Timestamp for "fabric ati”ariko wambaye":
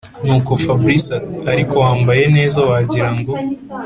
0.63-2.23